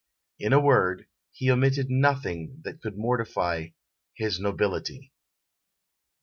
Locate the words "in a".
0.39-0.59